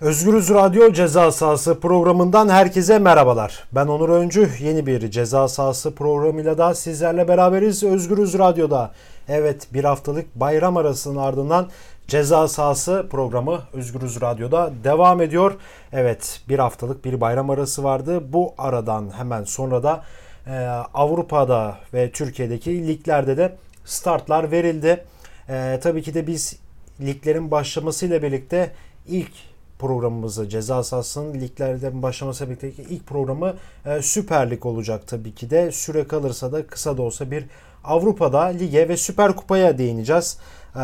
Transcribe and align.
Özgürüz 0.00 0.50
Radyo 0.50 0.92
Ceza 0.92 1.32
Sahası 1.32 1.80
programından 1.80 2.48
herkese 2.48 2.98
merhabalar. 2.98 3.64
Ben 3.72 3.86
Onur 3.86 4.08
Öncü. 4.08 4.50
Yeni 4.60 4.86
bir 4.86 5.10
Ceza 5.10 5.48
Sahası 5.48 5.94
programıyla 5.94 6.58
da 6.58 6.74
sizlerle 6.74 7.28
beraberiz 7.28 7.82
Özgürüz 7.82 8.38
Radyo'da. 8.38 8.90
Evet 9.28 9.68
bir 9.72 9.84
haftalık 9.84 10.34
bayram 10.34 10.76
arasının 10.76 11.16
ardından 11.16 11.70
Ceza 12.08 12.48
Sahası 12.48 13.06
programı 13.10 13.62
Özgürüz 13.72 14.20
Radyo'da 14.20 14.70
devam 14.84 15.20
ediyor. 15.20 15.54
Evet 15.92 16.40
bir 16.48 16.58
haftalık 16.58 17.04
bir 17.04 17.20
bayram 17.20 17.50
arası 17.50 17.84
vardı. 17.84 18.32
Bu 18.32 18.54
aradan 18.58 19.10
hemen 19.16 19.44
sonra 19.44 19.82
da 19.82 20.04
e, 20.46 20.56
Avrupa'da 20.94 21.78
ve 21.94 22.10
Türkiye'deki 22.10 22.86
liglerde 22.86 23.36
de 23.36 23.56
startlar 23.84 24.50
verildi. 24.50 25.04
E, 25.48 25.80
tabii 25.82 26.02
ki 26.02 26.14
de 26.14 26.26
biz 26.26 26.56
liglerin 27.00 27.50
başlamasıyla 27.50 28.22
birlikte 28.22 28.72
ilk 29.06 29.55
programımızı 29.78 30.48
ceza 30.48 30.82
sahasının 30.82 31.34
liglerden 31.40 32.02
başlaması 32.02 32.46
birlikte 32.46 32.70
ilk 32.70 33.06
programı 33.06 33.54
e, 33.86 34.02
Süper 34.02 34.50
Lig 34.50 34.66
olacak 34.66 35.06
tabii 35.06 35.34
ki 35.34 35.50
de. 35.50 35.72
Süre 35.72 36.04
kalırsa 36.08 36.52
da 36.52 36.66
kısa 36.66 36.96
da 36.96 37.02
olsa 37.02 37.30
bir 37.30 37.44
Avrupa'da 37.84 38.40
lige 38.40 38.88
ve 38.88 38.96
Süper 38.96 39.36
Kupa'ya 39.36 39.78
değineceğiz. 39.78 40.38
E, 40.76 40.80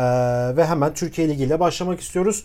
ve 0.57 0.65
hemen 0.65 0.93
Türkiye 0.93 1.29
Ligi 1.29 1.43
ile 1.43 1.59
başlamak 1.59 1.99
istiyoruz. 1.99 2.43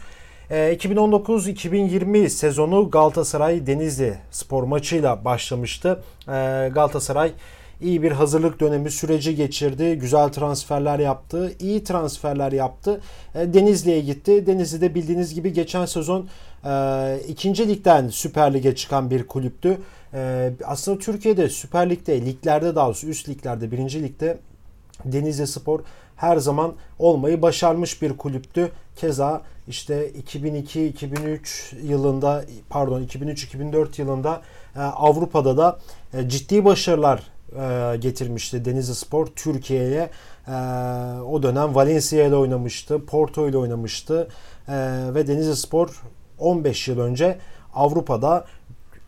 E, 0.51 0.77
2019-2020 0.77 2.29
sezonu 2.29 2.91
Galatasaray 2.91 3.67
Denizli 3.67 4.19
spor 4.31 4.63
maçıyla 4.63 5.25
başlamıştı. 5.25 6.03
E, 6.29 6.33
Galatasaray 6.75 7.33
iyi 7.81 8.03
bir 8.03 8.13
hazırlık 8.13 8.61
dönemi 8.61 8.91
süreci 8.91 9.37
geçirdi. 9.37 9.99
Güzel 9.99 10.29
transferler 10.29 10.99
yaptı. 10.99 11.53
iyi 11.61 11.85
transferler 11.85 12.53
yaptı. 12.53 13.01
E, 13.35 13.55
Denizli'ye 13.55 14.01
gitti. 14.01 14.47
Denizli'de 14.47 14.95
bildiğiniz 14.95 15.35
gibi 15.35 15.53
geçen 15.53 15.87
sezon 15.87 16.29
e, 16.65 17.21
ikinci 17.29 17.69
ligden 17.69 18.09
Süper 18.09 18.55
Lig'e 18.55 18.75
çıkan 18.75 19.11
bir 19.11 19.27
kulüptü. 19.27 19.79
E, 20.15 20.53
aslında 20.65 20.99
Türkiye'de 20.99 21.49
Süper 21.49 21.91
Lig'de, 21.91 22.27
liglerde 22.27 22.75
daha 22.75 22.87
doğrusu 22.87 23.07
üst 23.07 23.29
liglerde, 23.29 23.71
birinci 23.71 24.03
ligde 24.03 24.39
Denizli 25.05 25.47
Spor 25.47 25.81
her 26.17 26.37
zaman 26.37 26.75
olmayı 26.99 27.43
başarmış 27.43 28.03
bir 28.03 28.17
kulüptü. 28.17 28.73
Keza 28.97 29.43
işte 29.69 30.11
2002-2003 30.11 31.83
yılında 31.83 32.45
pardon 32.71 33.03
2003-2004 33.03 34.01
yılında 34.01 34.43
Avrupa'da 34.77 35.57
da 35.57 35.79
ciddi 36.27 36.65
başarılar 36.65 37.23
e, 37.57 37.97
getirmişti 37.97 38.65
Denizli 38.65 38.95
Spor 38.95 39.27
Türkiye'ye. 39.27 40.11
E, 40.49 40.53
o 41.23 41.43
dönem 41.43 41.75
Valencia 41.75 42.27
ile 42.27 42.37
oynamıştı, 42.37 43.05
Porto 43.07 43.49
ile 43.49 43.59
oynamıştı 43.59 44.29
e, 44.69 44.75
ve 45.15 45.27
Denizli 45.27 45.57
Spor 45.57 46.03
15 46.39 46.89
yıl 46.89 47.01
önce 47.01 47.39
Avrupa'da 47.75 48.45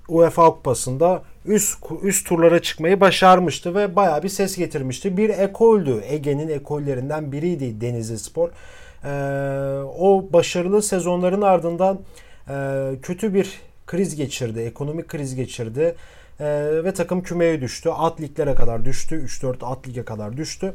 UEFA 0.09 0.47
Kupası'nda 0.47 1.23
üst 1.45 1.79
üst 2.03 2.29
turlara 2.29 2.63
çıkmayı 2.63 3.01
başarmıştı 3.01 3.75
ve 3.75 3.97
baya 3.97 4.23
bir 4.23 4.29
ses 4.29 4.57
getirmişti. 4.57 5.17
Bir 5.17 5.29
ekoldü. 5.29 6.03
Ege'nin 6.09 6.49
ekollerinden 6.49 7.33
biriydi 7.33 7.81
Denizli 7.81 8.19
Spor. 8.19 8.49
Ee, 9.05 9.09
o 9.99 10.29
başarılı 10.33 10.83
sezonların 10.83 11.43
ardından 11.43 12.01
e, 12.49 12.91
kötü 13.03 13.35
bir 13.35 13.61
kriz 13.87 14.17
geçirdi. 14.17 14.61
Ekonomik 14.61 15.09
kriz 15.09 15.35
geçirdi. 15.35 15.95
Ee, 16.41 16.71
ve 16.85 16.95
takım 16.95 17.23
kümeye 17.23 17.61
düştü. 17.61 17.91
At 17.91 18.21
liglere 18.21 18.55
kadar 18.55 18.85
düştü. 18.85 19.27
3-4 19.27 19.67
at 19.67 19.89
lige 19.89 20.05
kadar 20.05 20.37
düştü. 20.37 20.75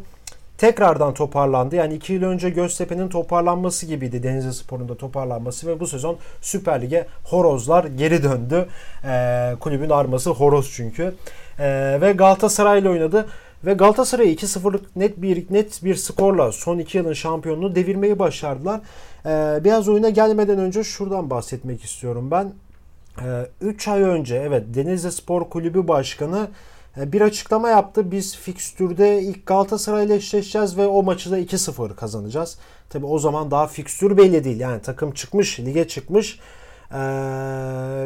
Tekrardan 0.57 1.13
toparlandı. 1.13 1.75
Yani 1.75 1.93
2 1.93 2.13
yıl 2.13 2.23
önce 2.23 2.49
Göztepe'nin 2.49 3.09
toparlanması 3.09 3.85
gibiydi 3.85 4.23
Denizli 4.23 4.53
Spor'un 4.53 4.89
da 4.89 4.97
toparlanması 4.97 5.67
ve 5.67 5.79
bu 5.79 5.87
sezon 5.87 6.17
Süper 6.41 6.81
Lig'e 6.81 7.07
Horozlar 7.23 7.83
geri 7.83 8.23
döndü. 8.23 8.67
Ee, 9.05 9.53
kulübün 9.59 9.89
arması 9.89 10.29
Horoz 10.29 10.71
çünkü. 10.75 11.15
Ee, 11.59 11.97
ve 12.01 12.11
Galatasaray 12.11 12.79
ile 12.79 12.89
oynadı. 12.89 13.25
Ve 13.65 13.73
Galatasaray 13.73 14.33
2-0'lık 14.33 14.95
net 14.95 15.21
bir 15.21 15.45
net 15.49 15.83
bir 15.83 15.95
skorla 15.95 16.51
son 16.51 16.77
2 16.77 16.97
yılın 16.97 17.13
şampiyonluğu 17.13 17.75
devirmeyi 17.75 18.19
başardılar. 18.19 18.81
Ee, 19.25 19.63
biraz 19.63 19.89
oyuna 19.89 20.09
gelmeden 20.09 20.59
önce 20.59 20.83
şuradan 20.83 21.29
bahsetmek 21.29 21.83
istiyorum 21.83 22.31
ben. 22.31 22.53
3 23.61 23.87
ee, 23.87 23.91
ay 23.91 24.01
önce 24.01 24.35
evet 24.35 24.63
Denizli 24.67 25.11
Spor 25.11 25.49
Kulübü 25.49 25.87
Başkanı 25.87 26.37
e, 26.37 26.74
bir 26.97 27.21
açıklama 27.21 27.69
yaptı. 27.69 28.11
Biz 28.11 28.37
fikstürde 28.37 29.21
ilk 29.21 29.45
Galatasaray 29.45 30.05
ile 30.05 30.15
eşleşeceğiz 30.15 30.77
ve 30.77 30.87
o 30.87 31.03
maçı 31.03 31.31
da 31.31 31.39
2-0 31.39 31.95
kazanacağız. 31.95 32.57
Tabi 32.89 33.05
o 33.05 33.19
zaman 33.19 33.51
daha 33.51 33.67
fikstür 33.67 34.17
belli 34.17 34.43
değil. 34.43 34.59
Yani 34.59 34.81
takım 34.81 35.11
çıkmış, 35.11 35.59
lige 35.59 35.87
çıkmış. 35.87 36.39
Ee, 36.91 36.95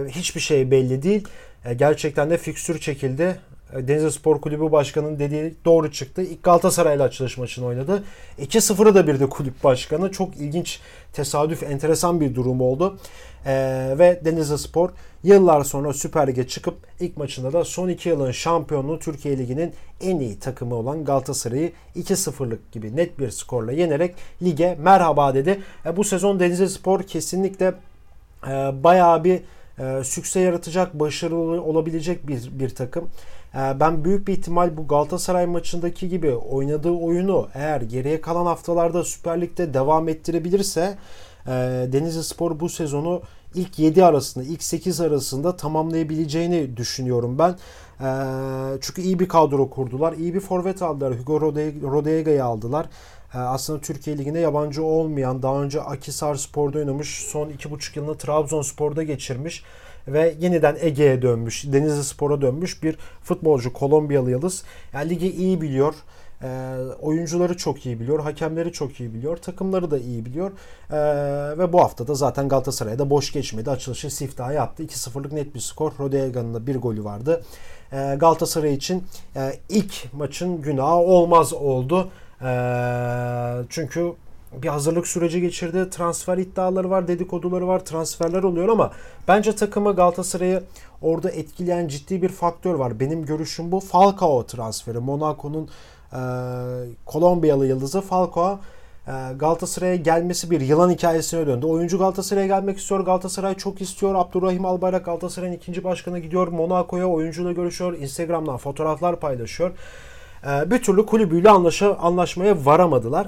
hiçbir 0.09 0.41
şey 0.41 0.71
belli 0.71 1.03
değil. 1.03 1.27
Ee, 1.65 1.73
gerçekten 1.73 2.29
de 2.29 2.37
fikstür 2.37 2.79
çekildi. 2.79 3.39
Denizli 3.73 4.11
Spor 4.11 4.41
Kulübü 4.41 4.71
Başkanı'nın 4.71 5.19
dediği 5.19 5.53
doğru 5.65 5.91
çıktı. 5.91 6.21
İlk 6.21 6.43
Galatasaray 6.43 6.95
ile 6.95 7.03
açılış 7.03 7.37
maçını 7.37 7.65
oynadı. 7.65 8.03
2-0'ı 8.39 8.95
da 8.95 9.07
bir 9.07 9.19
de 9.19 9.29
kulüp 9.29 9.63
başkanı. 9.63 10.11
Çok 10.11 10.37
ilginç, 10.37 10.79
tesadüf, 11.13 11.63
enteresan 11.63 12.21
bir 12.21 12.35
durum 12.35 12.61
oldu. 12.61 12.97
Ee, 13.45 13.95
ve 13.99 14.21
Denizli 14.25 14.57
Spor 14.57 14.89
yıllar 15.23 15.63
sonra 15.63 15.93
Süper 15.93 16.27
Lig'e 16.27 16.47
çıkıp 16.47 16.75
ilk 16.99 17.17
maçında 17.17 17.53
da 17.53 17.65
son 17.65 17.89
iki 17.89 18.09
yılın 18.09 18.31
şampiyonluğu 18.31 18.99
Türkiye 18.99 19.37
Ligi'nin 19.37 19.73
en 20.01 20.19
iyi 20.19 20.39
takımı 20.39 20.75
olan 20.75 21.05
Galatasaray'ı 21.05 21.71
2-0'lık 21.95 22.71
gibi 22.71 22.95
net 22.95 23.19
bir 23.19 23.31
skorla 23.31 23.71
yenerek 23.71 24.15
lige 24.41 24.77
merhaba 24.81 25.33
dedi. 25.33 25.59
E, 25.85 25.97
bu 25.97 26.03
sezon 26.03 26.39
Denizli 26.39 26.69
Spor 26.69 27.03
kesinlikle 27.03 27.73
e, 28.47 28.49
bayağı 28.83 29.23
bir 29.23 29.41
e, 29.79 30.03
sükse 30.03 30.39
yaratacak, 30.39 30.99
başarılı 30.99 31.61
olabilecek 31.61 32.27
bir, 32.27 32.59
bir 32.59 32.69
takım. 32.69 33.09
E, 33.55 33.79
ben 33.79 34.05
büyük 34.05 34.27
bir 34.27 34.33
ihtimal 34.33 34.77
bu 34.77 34.87
Galatasaray 34.87 35.45
maçındaki 35.45 36.09
gibi 36.09 36.35
oynadığı 36.35 36.91
oyunu 36.91 37.47
eğer 37.53 37.81
geriye 37.81 38.21
kalan 38.21 38.45
haftalarda 38.45 39.03
Süper 39.03 39.41
Lig'de 39.41 39.73
devam 39.73 40.09
ettirebilirse 40.09 40.97
e, 41.47 41.51
Denizli 41.91 42.23
Spor 42.23 42.59
bu 42.59 42.69
sezonu 42.69 43.21
ilk 43.55 43.79
7 43.79 44.05
arasında, 44.05 44.43
ilk 44.43 44.63
8 44.63 45.01
arasında 45.01 45.55
tamamlayabileceğini 45.55 46.77
düşünüyorum 46.77 47.39
ben. 47.39 47.55
E, 47.99 48.09
çünkü 48.81 49.01
iyi 49.01 49.19
bir 49.19 49.27
kadro 49.27 49.69
kurdular. 49.69 50.13
iyi 50.13 50.33
bir 50.33 50.39
forvet 50.39 50.81
aldılar. 50.81 51.19
Hugo 51.19 51.41
Rodega'yı 51.91 52.45
aldılar. 52.45 52.85
E, 53.33 53.37
aslında 53.37 53.81
Türkiye 53.81 54.17
Ligi'ne 54.17 54.39
yabancı 54.39 54.83
olmayan, 54.83 55.41
daha 55.41 55.61
önce 55.61 55.81
Akisar 55.81 56.35
Spor'da 56.35 56.77
oynamış, 56.77 57.27
son 57.31 57.49
2,5 57.49 57.99
yılını 57.99 58.17
Trabzonspor'da 58.17 59.03
geçirmiş 59.03 59.63
ve 60.07 60.35
yeniden 60.39 60.77
Ege'ye 60.81 61.21
dönmüş, 61.21 61.65
Denizli 61.65 62.03
Spor'a 62.03 62.41
dönmüş 62.41 62.83
bir 62.83 62.97
futbolcu 63.23 63.73
Kolombiyalı 63.73 64.31
yıldız. 64.31 64.63
Yani 64.93 65.09
ligi 65.09 65.31
iyi 65.31 65.61
biliyor. 65.61 65.93
E, 66.43 66.77
oyuncuları 67.01 67.57
çok 67.57 67.85
iyi 67.85 67.99
biliyor, 67.99 68.19
hakemleri 68.19 68.71
çok 68.71 68.99
iyi 68.99 69.13
biliyor, 69.13 69.37
takımları 69.37 69.91
da 69.91 69.97
iyi 69.97 70.25
biliyor. 70.25 70.51
E, 70.91 70.97
ve 71.57 71.73
bu 71.73 71.81
hafta 71.81 72.07
da 72.07 72.15
zaten 72.15 72.49
Galatasaray'da 72.49 73.09
boş 73.09 73.31
geçmedi. 73.31 73.71
Açılışı 73.71 74.11
siftahı 74.11 74.53
yaptı. 74.53 74.83
2-0'lık 74.83 75.31
net 75.31 75.55
bir 75.55 75.59
skor. 75.59 75.91
Rodega'nın 75.99 76.53
da 76.53 76.67
bir 76.67 76.75
golü 76.75 77.03
vardı. 77.03 77.43
E, 77.91 78.15
Galatasaray 78.19 78.73
için 78.73 79.03
e, 79.35 79.53
ilk 79.69 80.13
maçın 80.13 80.61
günahı 80.61 80.95
olmaz 80.95 81.53
oldu. 81.53 82.09
E, 82.41 82.51
çünkü 83.69 84.13
bir 84.53 84.67
hazırlık 84.67 85.07
süreci 85.07 85.41
geçirdi. 85.41 85.89
Transfer 85.89 86.37
iddiaları 86.37 86.89
var, 86.89 87.07
dedikoduları 87.07 87.67
var, 87.67 87.85
transferler 87.85 88.43
oluyor 88.43 88.69
ama 88.69 88.91
bence 89.27 89.55
takımı 89.55 89.95
Galatasaray'ı 89.95 90.63
orada 91.01 91.31
etkileyen 91.31 91.87
ciddi 91.87 92.21
bir 92.21 92.29
faktör 92.29 92.73
var. 92.73 92.99
Benim 92.99 93.25
görüşüm 93.25 93.71
bu. 93.71 93.79
Falcao 93.79 94.45
transferi. 94.45 94.99
Monaco'nun 94.99 95.69
e, 96.13 96.19
Kolombiyalı 97.05 97.67
yıldızı 97.67 98.01
Falcao 98.01 98.59
e, 99.07 99.11
Galatasaray'a 99.35 99.95
gelmesi 99.95 100.51
bir 100.51 100.61
yılan 100.61 100.89
hikayesine 100.89 101.47
döndü. 101.47 101.65
Oyuncu 101.65 101.97
Galatasaray'a 101.97 102.47
gelmek 102.47 102.77
istiyor. 102.77 102.99
Galatasaray 102.99 103.55
çok 103.55 103.81
istiyor. 103.81 104.15
Abdurrahim 104.15 104.65
Albayrak 104.65 105.05
Galatasaray'ın 105.05 105.53
ikinci 105.53 105.83
başkanı 105.83 106.19
gidiyor. 106.19 106.47
Monaco'ya 106.47 107.07
oyuncuyla 107.07 107.51
görüşüyor. 107.51 107.97
Instagram'dan 107.97 108.57
fotoğraflar 108.57 109.19
paylaşıyor. 109.19 109.71
E, 110.47 110.71
bir 110.71 110.83
türlü 110.83 111.05
kulübüyle 111.05 111.49
anlaşa, 111.49 111.95
anlaşmaya 111.95 112.65
varamadılar. 112.65 113.27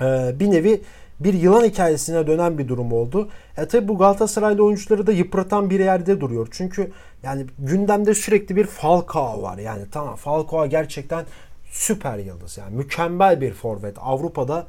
E, 0.00 0.40
bir 0.40 0.50
nevi 0.50 0.80
bir 1.20 1.34
yılan 1.34 1.64
hikayesine 1.64 2.26
dönen 2.26 2.58
bir 2.58 2.68
durum 2.68 2.92
oldu. 2.92 3.28
E 3.56 3.68
tabi 3.68 3.88
bu 3.88 3.98
Galatasaraylı 3.98 4.64
oyuncuları 4.64 5.06
da 5.06 5.12
yıpratan 5.12 5.70
bir 5.70 5.80
yerde 5.80 6.20
duruyor. 6.20 6.48
Çünkü 6.50 6.92
yani 7.22 7.46
gündemde 7.58 8.14
sürekli 8.14 8.56
bir 8.56 8.66
Falcao 8.66 9.42
var. 9.42 9.58
Yani 9.58 9.82
tamam 9.90 10.16
Falcao 10.16 10.66
gerçekten 10.66 11.24
süper 11.70 12.18
yıldız. 12.18 12.58
Yani 12.58 12.76
mükemmel 12.76 13.40
bir 13.40 13.52
forvet. 13.52 13.96
Avrupa'da 14.00 14.66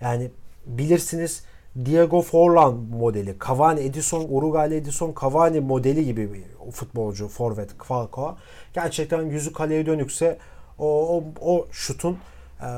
yani 0.00 0.30
bilirsiniz 0.66 1.44
Diego 1.84 2.22
Forlan 2.22 2.74
modeli, 2.74 3.36
Cavani, 3.48 3.80
Edison, 3.80 4.26
Uruguaylı 4.28 4.74
Edison 4.74 5.14
Cavani 5.20 5.60
modeli 5.60 6.04
gibi 6.04 6.32
bir 6.32 6.70
futbolcu, 6.70 7.28
forvet 7.28 7.70
Falcao. 7.82 8.36
Gerçekten 8.74 9.22
yüzü 9.22 9.52
kaleye 9.52 9.86
dönükse 9.86 10.38
o, 10.78 11.16
o, 11.16 11.24
o 11.40 11.66
şutun 11.72 12.18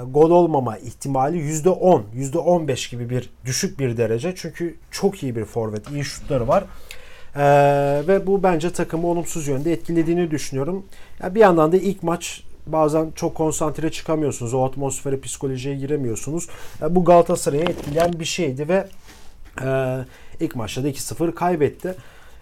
gol 0.06 0.30
olmama 0.30 0.78
ihtimali 0.78 1.38
%10, 1.38 2.02
%15 2.16 2.90
gibi 2.90 3.10
bir 3.10 3.30
düşük 3.44 3.78
bir 3.78 3.96
derece. 3.96 4.34
Çünkü 4.36 4.76
çok 4.90 5.22
iyi 5.22 5.36
bir 5.36 5.44
forvet, 5.44 5.90
iyi 5.90 6.04
şutları 6.04 6.48
var. 6.48 6.64
Ee, 7.36 8.02
ve 8.08 8.26
bu 8.26 8.42
bence 8.42 8.72
takımı 8.72 9.06
olumsuz 9.06 9.48
yönde 9.48 9.72
etkilediğini 9.72 10.30
düşünüyorum. 10.30 10.86
Ya 11.22 11.34
bir 11.34 11.40
yandan 11.40 11.72
da 11.72 11.76
ilk 11.76 12.02
maç 12.02 12.42
bazen 12.66 13.10
çok 13.14 13.34
konsantre 13.34 13.90
çıkamıyorsunuz. 13.90 14.54
O 14.54 14.64
atmosfere, 14.64 15.20
psikolojiye 15.20 15.76
giremiyorsunuz. 15.76 16.48
Yani 16.80 16.94
bu 16.94 17.04
Galatasaray'ı 17.04 17.62
etkileyen 17.62 18.12
bir 18.12 18.24
şeydi 18.24 18.68
ve 18.68 18.88
e, 19.64 19.98
ilk 20.40 20.56
maçta 20.56 20.84
da 20.84 20.88
2-0 20.88 21.34
kaybetti. 21.34 21.94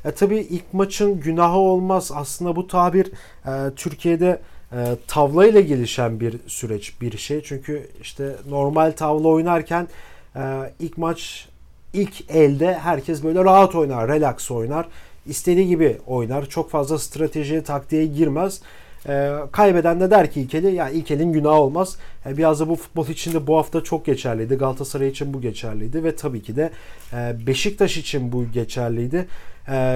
E, 0.05 0.11
tabii 0.11 0.39
ilk 0.39 0.75
maçın 0.75 1.21
günahı 1.21 1.57
olmaz. 1.57 2.11
Aslında 2.15 2.57
bu 2.57 2.67
tabir 2.67 3.07
e, 3.47 3.75
Türkiye'de 3.77 4.41
e, 4.73 4.97
tavla 5.07 5.47
ile 5.47 5.63
gelişen 5.63 6.21
bir 6.21 6.37
süreç, 6.47 7.01
bir 7.01 7.19
şey. 7.19 7.43
Çünkü 7.43 7.89
işte 8.03 8.37
normal 8.49 8.93
tavla 8.93 9.29
oynarken 9.29 9.89
e, 10.37 10.41
ilk 10.81 10.99
maç 10.99 11.49
ilk 11.93 12.31
elde 12.31 12.75
herkes 12.75 13.25
böyle 13.25 13.45
rahat 13.45 13.75
oynar, 13.75 14.09
relax 14.09 14.51
oynar. 14.51 14.89
istediği 15.27 15.69
gibi 15.69 15.97
oynar. 16.07 16.47
Çok 16.47 16.71
fazla 16.71 16.99
stratejiye, 16.99 17.63
taktiğe 17.63 18.07
girmez. 18.07 18.61
E, 19.09 19.33
kaybeden 19.53 20.01
de 20.01 20.11
der 20.11 20.31
ki 20.31 20.41
ilkeli 20.41 20.75
ya 20.75 20.89
ilkelin 20.89 21.33
günahı 21.33 21.55
olmaz. 21.55 21.97
E, 22.27 22.37
biraz 22.37 22.61
da 22.61 22.69
bu 22.69 22.77
futbol 22.77 23.07
için 23.07 23.33
de 23.33 23.47
bu 23.47 23.57
hafta 23.57 23.85
çok 23.85 24.07
geçerliydi. 24.07 24.55
Galatasaray 24.55 25.09
için 25.09 25.35
bu 25.35 25.41
geçerliydi 25.41 26.05
ve 26.05 26.17
tabii 26.17 26.43
ki 26.43 26.57
de 26.57 26.71
e, 27.13 27.47
Beşiktaş 27.47 27.97
için 27.97 28.33
bu 28.33 28.45
geçerliydi. 28.53 29.27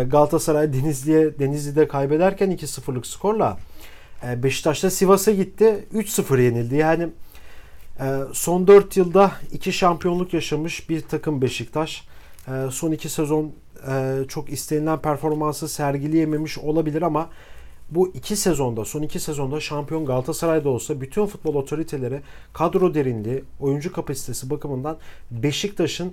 Galatasaray 0.06 0.72
Denizli'ye 0.72 1.38
Denizli'de 1.38 1.88
kaybederken 1.88 2.50
2-0'lık 2.50 3.06
skorla 3.06 3.58
Beşiktaş'ta 4.22 4.90
Sivas'a 4.90 5.30
gitti. 5.30 5.84
3-0 5.94 6.40
yenildi. 6.40 6.76
Yani 6.76 7.08
e, 8.00 8.18
son 8.32 8.66
4 8.66 8.96
yılda 8.96 9.32
2 9.52 9.72
şampiyonluk 9.72 10.34
yaşamış 10.34 10.88
bir 10.88 11.00
takım 11.00 11.42
Beşiktaş. 11.42 12.04
E, 12.48 12.70
son 12.70 12.92
2 12.92 13.08
sezon 13.08 13.52
e, 13.88 14.18
çok 14.28 14.50
istenilen 14.52 14.98
performansı 14.98 15.68
sergileyememiş 15.68 16.58
olabilir 16.58 17.02
ama 17.02 17.28
bu 17.90 18.08
iki 18.08 18.36
sezonda, 18.36 18.84
son 18.84 19.02
iki 19.02 19.20
sezonda 19.20 19.60
şampiyon 19.60 20.06
Galatasaray'da 20.06 20.68
olsa 20.68 21.00
bütün 21.00 21.26
futbol 21.26 21.54
otoriteleri 21.54 22.20
kadro 22.52 22.94
derinliği, 22.94 23.44
oyuncu 23.60 23.92
kapasitesi 23.92 24.50
bakımından 24.50 24.96
Beşiktaş'ın 25.30 26.12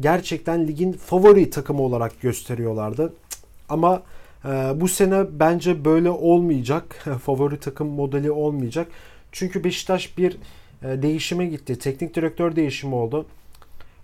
gerçekten 0.00 0.68
ligin 0.68 0.92
favori 0.92 1.50
takımı 1.50 1.82
olarak 1.82 2.20
gösteriyorlardı. 2.20 3.12
Ama 3.68 3.94
e, 3.96 4.00
bu 4.74 4.88
sene 4.88 5.24
bence 5.40 5.84
böyle 5.84 6.10
olmayacak. 6.10 7.04
favori 7.24 7.60
takım 7.60 7.88
modeli 7.88 8.30
olmayacak. 8.30 8.88
Çünkü 9.32 9.64
Beşiktaş 9.64 10.18
bir 10.18 10.38
e, 10.82 11.02
değişime 11.02 11.46
gitti. 11.46 11.78
Teknik 11.78 12.14
direktör 12.14 12.56
değişimi 12.56 12.94
oldu. 12.94 13.26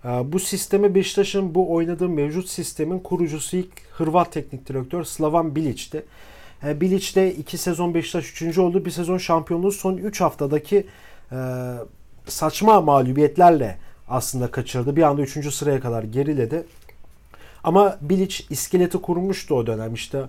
E, 0.05 0.09
bu 0.09 0.39
sistemi 0.39 0.94
Beşiktaş'ın 0.94 1.55
bu 1.55 1.73
oynadığı 1.75 2.09
mevcut 2.09 2.49
sistemin 2.49 2.99
kurucusu 2.99 3.56
ilk 3.56 3.81
Hırvat 3.93 4.33
teknik 4.33 4.69
direktör 4.69 5.05
Slavan 5.05 5.56
Bilic'ti. 5.56 6.05
E, 6.65 6.81
Bilic 6.81 7.15
de 7.15 7.35
2 7.35 7.59
sezon 7.59 7.95
Beşiktaş 7.95 8.43
3. 8.43 8.59
oldu. 8.59 8.85
Bir 8.85 8.91
sezon 8.91 9.19
şampiyonluğu 9.19 9.73
son 9.73 9.97
3 9.97 10.21
haftadaki 10.21 10.87
e, 11.33 11.37
saçma 12.27 12.81
mağlubiyetlerle 12.81 13.79
aslında 14.09 14.50
kaçırdı. 14.50 14.97
Bir 14.97 15.03
anda 15.03 15.23
3. 15.23 15.55
sıraya 15.55 15.81
kadar 15.81 16.03
geriledi. 16.03 16.65
Ama 17.64 17.99
Bilic 18.00 18.44
iskeleti 18.50 18.99
kurmuştu 18.99 19.55
o 19.55 19.67
dönem. 19.67 19.94
İşte 19.94 20.23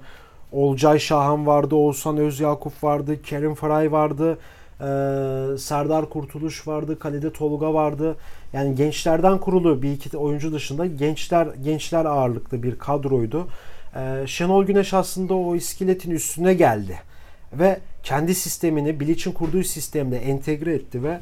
Olcay 0.52 1.00
Şahan 1.00 1.48
vardı, 1.48 1.76
Oğuzhan 1.76 2.18
Özyakup 2.18 2.84
vardı, 2.84 3.22
Kerim 3.22 3.56
Faray 3.56 3.92
vardı, 3.92 4.38
e, 4.80 4.86
Serdar 5.58 6.10
Kurtuluş 6.10 6.68
vardı, 6.68 7.00
kalede 7.00 7.34
Tolga 7.34 7.74
vardı. 7.74 8.16
Yani 8.54 8.76
gençlerden 8.76 9.38
kurulu 9.38 9.82
bir 9.82 9.92
iki 9.92 10.18
oyuncu 10.18 10.54
dışında 10.54 10.86
gençler 10.86 11.48
gençler 11.64 12.06
ağırlıklı 12.06 12.64
bir 12.64 12.78
kadroydu. 12.78 13.48
Ee, 13.96 14.24
Şenol 14.28 14.66
Güneş 14.66 14.94
aslında 14.94 15.34
o 15.34 15.56
iskeletin 15.56 16.12
üstüne 16.12 16.54
geldi 16.54 17.00
ve 17.54 17.80
kendi 18.04 18.36
sistemini 18.36 19.00
Bilic'in 19.00 19.32
kurduğu 19.32 19.64
sistemde 19.64 20.18
entegre 20.18 20.74
etti 20.74 21.04
ve 21.04 21.20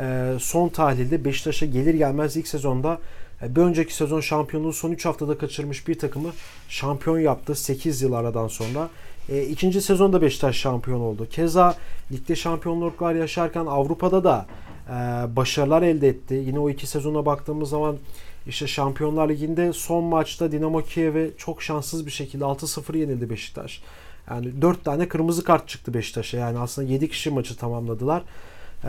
e, 0.00 0.32
son 0.38 0.68
tahlilde 0.68 1.24
Beşiktaş'a 1.24 1.66
gelir 1.66 1.94
gelmez 1.94 2.36
ilk 2.36 2.48
sezonda 2.48 2.98
bir 3.48 3.60
önceki 3.60 3.94
sezon 3.94 4.20
şampiyonluğu 4.20 4.72
son 4.72 4.90
3 4.90 5.04
haftada 5.04 5.38
kaçırmış 5.38 5.88
bir 5.88 5.98
takımı 5.98 6.28
şampiyon 6.68 7.18
yaptı 7.18 7.54
8 7.54 8.02
yıl 8.02 8.12
aradan 8.12 8.48
sonra. 8.48 8.88
E, 9.28 9.42
ikinci 9.42 9.82
sezonda 9.82 10.22
Beşiktaş 10.22 10.56
şampiyon 10.56 11.00
oldu. 11.00 11.28
Keza 11.30 11.76
ligde 12.12 12.36
şampiyonluklar 12.36 13.14
yaşarken 13.14 13.66
Avrupa'da 13.66 14.24
da 14.24 14.46
e, 14.88 14.92
başarılar 15.36 15.82
elde 15.82 16.08
etti. 16.08 16.34
Yine 16.34 16.58
o 16.58 16.70
iki 16.70 16.86
sezona 16.86 17.26
baktığımız 17.26 17.70
zaman 17.70 17.96
işte 18.46 18.66
Şampiyonlar 18.66 19.28
Ligi'nde 19.28 19.72
son 19.72 20.04
maçta 20.04 20.52
Dinamo 20.52 20.82
Kiev'e 20.82 21.30
çok 21.38 21.62
şanssız 21.62 22.06
bir 22.06 22.10
şekilde 22.10 22.44
6-0 22.44 22.98
yenildi 22.98 23.30
Beşiktaş. 23.30 23.82
Yani 24.30 24.62
4 24.62 24.84
tane 24.84 25.08
kırmızı 25.08 25.44
kart 25.44 25.68
çıktı 25.68 25.94
Beşiktaş'a. 25.94 26.36
Yani 26.36 26.58
aslında 26.58 26.88
7 26.88 27.08
kişi 27.08 27.30
maçı 27.30 27.56
tamamladılar. 27.56 28.22
Ee, 28.84 28.88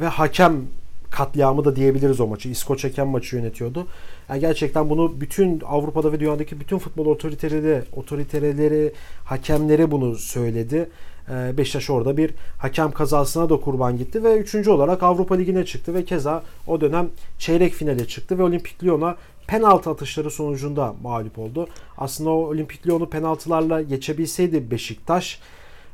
ve 0.00 0.06
hakem 0.06 0.62
katliamı 1.10 1.64
da 1.64 1.76
diyebiliriz 1.76 2.20
o 2.20 2.26
maçı. 2.26 2.48
İskoç 2.48 2.84
hakem 2.84 3.08
maçı 3.08 3.36
yönetiyordu. 3.36 3.86
Yani 4.28 4.40
gerçekten 4.40 4.90
bunu 4.90 5.20
bütün 5.20 5.60
Avrupa'da 5.60 6.12
ve 6.12 6.20
dünyadaki 6.20 6.60
bütün 6.60 6.78
futbol 6.78 7.06
otoriteleri, 7.06 7.82
otoriteleri, 7.92 8.92
hakemleri 9.24 9.90
bunu 9.90 10.14
söyledi. 10.14 10.88
Ee, 11.30 11.58
Beşiktaş 11.58 11.90
orada 11.90 12.16
bir 12.16 12.30
hakem 12.58 12.90
kazasına 12.90 13.50
da 13.50 13.60
kurban 13.60 13.98
gitti 13.98 14.24
ve 14.24 14.38
üçüncü 14.38 14.70
olarak 14.70 15.02
Avrupa 15.02 15.34
Ligi'ne 15.34 15.64
çıktı 15.64 15.94
ve 15.94 16.04
keza 16.04 16.42
o 16.66 16.80
dönem 16.80 17.08
çeyrek 17.38 17.72
finale 17.72 18.08
çıktı 18.08 18.38
ve 18.38 18.42
Olimpik 18.42 18.84
Lyon'a 18.84 19.16
penaltı 19.46 19.90
atışları 19.90 20.30
sonucunda 20.30 20.94
mağlup 21.02 21.38
oldu. 21.38 21.68
Aslında 21.98 22.30
o 22.30 22.46
Olimpik 22.46 22.86
Lyon'u 22.86 23.10
penaltılarla 23.10 23.82
geçebilseydi 23.82 24.70
Beşiktaş 24.70 25.40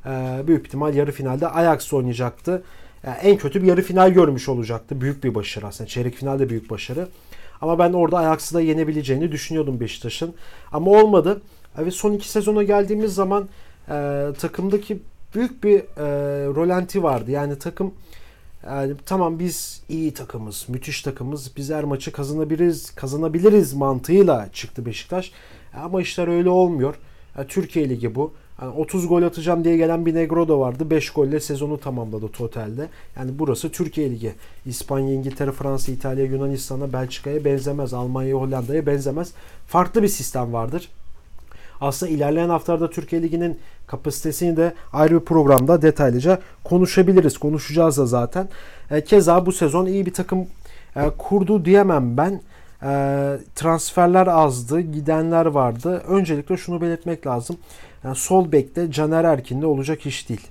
e, 0.06 0.42
büyük 0.46 0.66
ihtimal 0.66 0.94
yarı 0.94 1.12
finalde 1.12 1.48
Ajax 1.48 1.92
oynayacaktı. 1.92 2.62
Yani 3.06 3.16
en 3.22 3.36
kötü 3.36 3.62
bir 3.62 3.66
yarı 3.66 3.82
final 3.82 4.10
görmüş 4.10 4.48
olacaktı. 4.48 5.00
Büyük 5.00 5.24
bir 5.24 5.34
başarı 5.34 5.66
aslında. 5.66 5.88
Çeyrek 5.88 6.14
finalde 6.14 6.48
büyük 6.48 6.70
başarı. 6.70 7.08
Ama 7.60 7.78
ben 7.78 7.92
orada 7.92 8.18
Ajax'ı 8.18 8.54
da 8.54 8.60
yenebileceğini 8.60 9.32
düşünüyordum 9.32 9.80
Beşiktaş'ın. 9.80 10.34
Ama 10.72 10.90
olmadı. 10.90 11.42
Ve 11.78 11.90
son 11.90 12.12
iki 12.12 12.28
sezona 12.28 12.62
geldiğimiz 12.62 13.14
zaman 13.14 13.48
e, 13.88 14.26
takımdaki 14.38 14.98
büyük 15.34 15.64
bir 15.64 15.78
e, 15.78 16.06
rolanti 16.46 17.02
vardı. 17.02 17.30
Yani 17.30 17.58
takım 17.58 17.94
yani 18.66 18.92
tamam 19.06 19.38
biz 19.38 19.82
iyi 19.88 20.14
takımız, 20.14 20.68
müthiş 20.68 21.02
takımız. 21.02 21.56
Biz 21.56 21.70
her 21.70 21.84
maçı 21.84 22.12
kazanabiliriz, 22.12 22.90
kazanabiliriz 22.90 23.74
mantığıyla 23.74 24.48
çıktı 24.52 24.86
Beşiktaş. 24.86 25.32
Ama 25.74 26.02
işler 26.02 26.28
öyle 26.28 26.48
olmuyor. 26.48 26.94
Yani 27.36 27.48
Türkiye 27.48 27.88
Ligi 27.88 28.14
bu. 28.14 28.34
Yani 28.62 28.74
30 28.74 29.08
gol 29.08 29.22
atacağım 29.22 29.64
diye 29.64 29.76
gelen 29.76 30.06
bir 30.06 30.14
Negro 30.14 30.48
da 30.48 30.58
vardı. 30.58 30.90
5 30.90 31.10
golle 31.10 31.40
sezonu 31.40 31.80
tamamladı 31.80 32.28
totalde. 32.28 32.88
Yani 33.16 33.30
burası 33.38 33.70
Türkiye 33.70 34.10
Ligi. 34.10 34.34
İspanya, 34.66 35.14
İngiltere, 35.14 35.52
Fransa, 35.52 35.92
İtalya, 35.92 36.24
Yunanistan'a, 36.24 36.92
Belçika'ya 36.92 37.44
benzemez. 37.44 37.94
Almanya, 37.94 38.34
Hollanda'ya 38.34 38.86
benzemez. 38.86 39.32
Farklı 39.66 40.02
bir 40.02 40.08
sistem 40.08 40.52
vardır. 40.52 40.88
Aslında 41.80 42.12
ilerleyen 42.12 42.48
haftalarda 42.48 42.90
Türkiye 42.90 43.22
Ligi'nin 43.22 43.58
kapasitesini 43.86 44.56
de 44.56 44.74
ayrı 44.92 45.20
bir 45.20 45.24
programda 45.24 45.82
detaylıca 45.82 46.38
konuşabiliriz. 46.64 47.38
Konuşacağız 47.38 47.98
da 47.98 48.06
zaten. 48.06 48.48
E, 48.90 49.04
keza 49.04 49.46
bu 49.46 49.52
sezon 49.52 49.86
iyi 49.86 50.06
bir 50.06 50.14
takım 50.14 50.46
e, 50.96 51.10
kurdu 51.18 51.64
diyemem 51.64 52.16
ben. 52.16 52.40
E, 52.82 52.90
transferler 53.54 54.26
azdı, 54.26 54.80
gidenler 54.80 55.46
vardı. 55.46 56.02
Öncelikle 56.08 56.56
şunu 56.56 56.80
belirtmek 56.80 57.26
lazım. 57.26 57.56
Yani 58.04 58.16
sol 58.16 58.52
bekte 58.52 58.90
Caner 58.90 59.24
Erkin'de 59.24 59.66
olacak 59.66 60.06
iş 60.06 60.28
değil. 60.28 60.46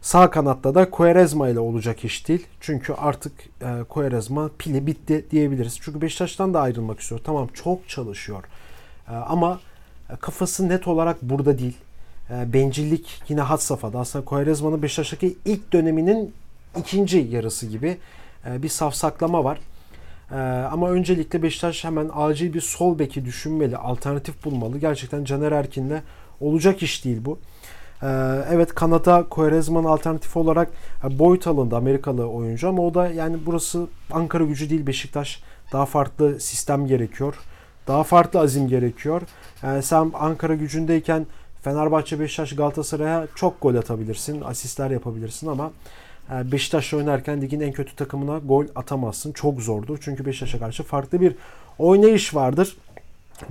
Sağ 0.00 0.30
kanatta 0.30 0.74
da 0.74 0.90
Quaresma 0.90 1.48
ile 1.48 1.60
olacak 1.60 2.04
iş 2.04 2.28
değil. 2.28 2.46
Çünkü 2.60 2.92
artık 2.92 3.32
e, 3.62 3.84
Quaresma 3.88 4.50
pili 4.58 4.86
bitti 4.86 5.26
diyebiliriz. 5.30 5.78
Çünkü 5.80 6.00
Beşiktaş'tan 6.00 6.54
da 6.54 6.60
ayrılmak 6.60 7.00
istiyor. 7.00 7.20
Tamam 7.24 7.48
çok 7.54 7.88
çalışıyor. 7.88 8.44
E, 9.08 9.12
ama 9.12 9.60
kafası 10.20 10.68
net 10.68 10.88
olarak 10.88 11.22
burada 11.22 11.58
değil. 11.58 11.76
E, 12.30 12.52
bencillik 12.52 13.22
yine 13.28 13.40
had 13.40 13.58
safhada. 13.58 13.98
Aslında 13.98 14.24
Quaresma'nın 14.24 14.82
Beşiktaş'taki 14.82 15.36
ilk 15.44 15.72
döneminin 15.72 16.34
ikinci 16.78 17.18
yarısı 17.18 17.66
gibi 17.66 17.98
e, 18.46 18.62
bir 18.62 18.68
safsaklama 18.68 19.44
var. 19.44 19.58
E, 20.30 20.34
ama 20.72 20.90
öncelikle 20.90 21.42
Beşiktaş 21.42 21.84
hemen 21.84 22.10
acil 22.14 22.54
bir 22.54 22.60
sol 22.60 22.98
beki 22.98 23.24
düşünmeli, 23.24 23.76
alternatif 23.76 24.44
bulmalı. 24.44 24.78
Gerçekten 24.78 25.24
Caner 25.24 25.52
Erkin'le 25.52 26.02
olacak 26.40 26.82
iş 26.82 27.04
değil 27.04 27.18
bu. 27.24 27.38
Evet 28.52 28.74
kanata 28.74 29.28
Quaresma'nın 29.28 29.88
alternatif 29.88 30.36
olarak 30.36 30.70
boyut 31.10 31.46
alındı 31.46 31.76
Amerikalı 31.76 32.26
oyuncu 32.26 32.68
ama 32.68 32.82
o 32.82 32.94
da 32.94 33.08
yani 33.08 33.36
burası 33.46 33.86
Ankara 34.12 34.44
gücü 34.44 34.70
değil 34.70 34.86
Beşiktaş. 34.86 35.42
Daha 35.72 35.86
farklı 35.86 36.40
sistem 36.40 36.86
gerekiyor. 36.86 37.34
Daha 37.88 38.04
farklı 38.04 38.40
azim 38.40 38.68
gerekiyor. 38.68 39.22
Yani 39.62 39.82
sen 39.82 40.10
Ankara 40.14 40.54
gücündeyken 40.54 41.26
Fenerbahçe, 41.62 42.20
Beşiktaş, 42.20 42.56
Galatasaray'a 42.56 43.26
çok 43.34 43.60
gol 43.62 43.74
atabilirsin, 43.74 44.40
asistler 44.40 44.90
yapabilirsin 44.90 45.46
ama 45.46 45.70
e, 46.32 46.52
Beşiktaş'la 46.52 46.98
oynarken 46.98 47.42
ligin 47.42 47.60
en 47.60 47.72
kötü 47.72 47.96
takımına 47.96 48.38
gol 48.38 48.64
atamazsın. 48.74 49.32
Çok 49.32 49.60
zordur. 49.60 49.98
Çünkü 50.00 50.26
Beşiktaş'a 50.26 50.58
karşı 50.58 50.82
farklı 50.82 51.20
bir 51.20 51.34
oynayış 51.78 52.34
vardır 52.34 52.76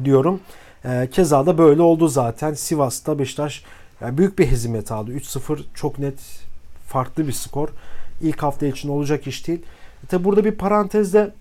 diyorum. 0.03 0.39
E, 0.86 1.10
keza 1.12 1.46
da 1.46 1.57
böyle 1.57 1.81
oldu 1.81 2.07
zaten. 2.07 2.53
Sivas'ta 2.53 3.19
Beşiktaş 3.19 3.63
yani 4.01 4.17
büyük 4.17 4.39
bir 4.39 4.48
hezimet 4.48 4.91
aldı. 4.91 5.12
3-0 5.12 5.60
çok 5.74 6.00
net 6.00 6.19
farklı 6.88 7.27
bir 7.27 7.34
skor. 7.34 7.69
İlk 8.22 8.43
hafta 8.43 8.65
için 8.65 8.89
olacak 8.89 9.27
iş 9.27 9.48
değil. 9.48 9.62
E, 10.03 10.07
tabi 10.07 10.24
burada 10.24 10.46
bir 10.46 10.51
parantezde 10.51 11.34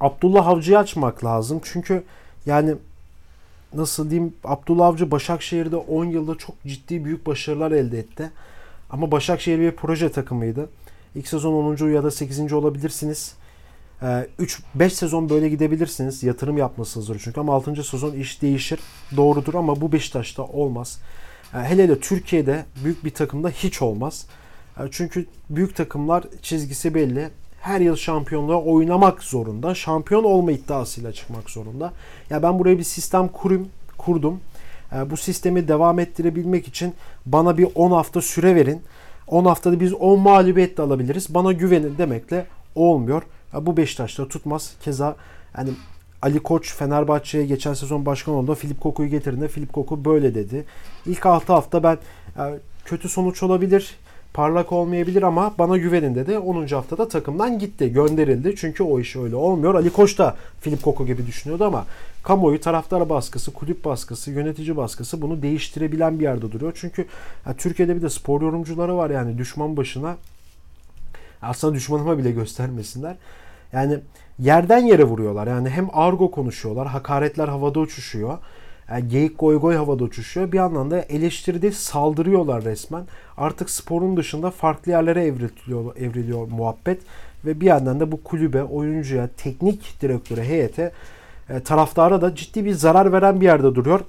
Abdullah 0.00 0.46
Avcı'yı 0.46 0.78
açmak 0.78 1.24
lazım. 1.24 1.60
Çünkü 1.64 2.02
yani 2.46 2.74
nasıl 3.74 4.10
diyeyim 4.10 4.34
Abdullah 4.44 4.86
Avcı 4.86 5.10
Başakşehir'de 5.10 5.76
10 5.76 6.04
yılda 6.04 6.34
çok 6.34 6.62
ciddi 6.66 7.04
büyük 7.04 7.26
başarılar 7.26 7.72
elde 7.72 7.98
etti. 7.98 8.30
Ama 8.90 9.10
Başakşehir 9.10 9.58
bir 9.58 9.72
proje 9.72 10.12
takımıydı. 10.12 10.68
İlk 11.14 11.28
sezon 11.28 11.52
10. 11.52 11.88
ya 11.88 12.04
da 12.04 12.10
8. 12.10 12.52
olabilirsiniz. 12.52 13.34
3-5 14.02 14.90
sezon 14.90 15.30
böyle 15.30 15.48
gidebilirsiniz. 15.48 16.22
Yatırım 16.22 16.58
yapmasınızdır 16.58 17.20
çünkü 17.24 17.40
ama 17.40 17.54
6. 17.54 17.84
sezon 17.84 18.12
iş 18.12 18.42
değişir. 18.42 18.80
Doğrudur 19.16 19.54
ama 19.54 19.80
bu 19.80 19.92
Beşiktaş'ta 19.92 20.42
olmaz. 20.42 21.00
Hele 21.52 21.88
de 21.88 22.00
Türkiye'de 22.00 22.64
büyük 22.84 23.04
bir 23.04 23.10
takımda 23.10 23.48
hiç 23.48 23.82
olmaz. 23.82 24.26
Çünkü 24.90 25.26
büyük 25.50 25.76
takımlar 25.76 26.24
çizgisi 26.42 26.94
belli. 26.94 27.28
Her 27.60 27.80
yıl 27.80 27.96
şampiyonluğa 27.96 28.62
oynamak 28.62 29.22
zorunda. 29.22 29.74
Şampiyon 29.74 30.24
olma 30.24 30.52
iddiasıyla 30.52 31.12
çıkmak 31.12 31.50
zorunda. 31.50 31.92
Ya 32.30 32.42
ben 32.42 32.58
buraya 32.58 32.78
bir 32.78 32.82
sistem 32.82 33.28
kurum, 33.28 33.68
kurdum. 33.98 34.40
Bu 35.10 35.16
sistemi 35.16 35.68
devam 35.68 35.98
ettirebilmek 35.98 36.68
için 36.68 36.94
bana 37.26 37.58
bir 37.58 37.68
10 37.74 37.90
hafta 37.90 38.20
süre 38.20 38.54
verin. 38.54 38.82
10 39.26 39.44
haftada 39.44 39.80
biz 39.80 39.94
10 39.94 40.20
mağlubiyet 40.20 40.78
de 40.78 40.82
alabiliriz. 40.82 41.34
Bana 41.34 41.52
güvenin 41.52 41.98
demekle 41.98 42.46
olmuyor. 42.74 43.22
Bu 43.60 43.76
Beşiktaş'ta 43.76 44.28
tutmaz. 44.28 44.74
Keza 44.82 45.16
yani 45.58 45.70
Ali 46.22 46.42
Koç 46.42 46.74
Fenerbahçe'ye 46.74 47.46
geçen 47.46 47.74
sezon 47.74 48.06
başkan 48.06 48.34
oldu. 48.34 48.54
Filip 48.54 48.80
Koku'yu 48.80 49.08
getirdiğinde 49.08 49.48
Filip 49.48 49.72
Koku 49.72 50.04
böyle 50.04 50.34
dedi. 50.34 50.64
İlk 51.06 51.26
6 51.26 51.52
hafta 51.52 51.82
ben 51.82 51.98
kötü 52.84 53.08
sonuç 53.08 53.42
olabilir, 53.42 53.96
parlak 54.34 54.72
olmayabilir 54.72 55.22
ama 55.22 55.54
bana 55.58 55.76
güvenin 55.76 56.14
dedi. 56.14 56.38
10. 56.38 56.66
haftada 56.66 57.08
takımdan 57.08 57.58
gitti, 57.58 57.92
gönderildi. 57.92 58.54
Çünkü 58.56 58.82
o 58.82 59.00
iş 59.00 59.16
öyle 59.16 59.36
olmuyor. 59.36 59.74
Ali 59.74 59.90
Koç 59.90 60.18
da 60.18 60.36
Filip 60.60 60.82
Koku 60.82 61.06
gibi 61.06 61.26
düşünüyordu 61.26 61.64
ama 61.64 61.86
kamuoyu, 62.22 62.60
taraftar 62.60 63.08
baskısı, 63.08 63.52
kulüp 63.52 63.84
baskısı, 63.84 64.30
yönetici 64.30 64.76
baskısı 64.76 65.22
bunu 65.22 65.42
değiştirebilen 65.42 66.18
bir 66.18 66.24
yerde 66.24 66.52
duruyor. 66.52 66.72
Çünkü 66.74 67.06
ya, 67.46 67.54
Türkiye'de 67.54 67.96
bir 67.96 68.02
de 68.02 68.10
spor 68.10 68.42
yorumcuları 68.42 68.96
var 68.96 69.10
yani 69.10 69.38
düşman 69.38 69.76
başına 69.76 70.16
aslında 71.42 71.74
düşmanıma 71.74 72.18
bile 72.18 72.30
göstermesinler. 72.30 73.16
Yani 73.72 73.98
yerden 74.38 74.78
yere 74.78 75.04
vuruyorlar. 75.04 75.46
Yani 75.46 75.70
hem 75.70 75.88
argo 75.92 76.30
konuşuyorlar, 76.30 76.88
hakaretler 76.88 77.48
havada 77.48 77.80
uçuşuyor. 77.80 78.38
Yani 78.90 79.08
geyik 79.08 79.38
goy 79.38 79.60
goy 79.60 79.76
havada 79.76 80.04
uçuşuyor. 80.04 80.52
Bir 80.52 80.56
yandan 80.56 80.90
da 80.90 81.00
eleştiride 81.00 81.72
saldırıyorlar 81.72 82.64
resmen. 82.64 83.04
Artık 83.36 83.70
sporun 83.70 84.16
dışında 84.16 84.50
farklı 84.50 84.92
yerlere 84.92 85.24
evriliyor, 85.24 85.96
evriliyor 85.96 86.48
muhabbet. 86.48 87.02
Ve 87.44 87.60
bir 87.60 87.66
yandan 87.66 88.00
da 88.00 88.12
bu 88.12 88.22
kulübe, 88.22 88.62
oyuncuya, 88.62 89.28
teknik 89.36 90.02
direktöre, 90.02 90.44
heyete, 90.44 90.92
e, 91.48 91.60
taraftara 91.60 92.20
da 92.20 92.34
ciddi 92.34 92.64
bir 92.64 92.72
zarar 92.72 93.12
veren 93.12 93.40
bir 93.40 93.46
yerde 93.46 93.74
duruyor. 93.74 94.00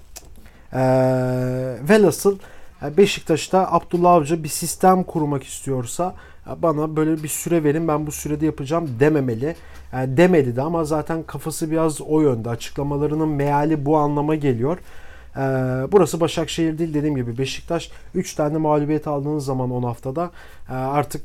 E, 0.74 0.82
velhasıl 1.90 2.36
e, 2.36 2.40
Beşiktaş'ta 2.98 3.72
Abdullah 3.72 4.12
Avcı 4.12 4.44
bir 4.44 4.50
sistem 4.50 5.04
kurmak 5.04 5.44
istiyorsa 5.44 6.16
bana 6.58 6.96
böyle 6.96 7.24
bir 7.24 7.28
süre 7.28 7.63
verin 7.63 7.88
ben 7.88 8.08
bu 8.08 8.12
sürede 8.12 8.46
yapacağım 8.46 8.90
dememeli. 9.00 9.56
Yani 9.94 10.18
demedi 10.18 10.56
de 10.56 10.62
ama 10.62 10.84
zaten 10.84 11.24
kafası 11.24 11.72
biraz 11.72 12.02
o 12.02 12.22
yönde. 12.22 12.50
Açıklamalarının 12.50 13.30
meali 13.30 13.86
bu 13.86 13.98
anlama 13.98 14.36
geliyor. 14.36 14.78
Burası 15.92 16.20
Başakşehir 16.20 16.78
değil 16.78 16.94
dediğim 16.94 17.16
gibi 17.16 17.38
Beşiktaş 17.38 17.92
3 18.16 18.34
tane 18.34 18.58
mağlubiyet 18.58 19.08
aldığınız 19.08 19.46
zaman 19.46 19.72
10 19.72 19.84
haftada 19.84 20.32
artık 20.70 21.22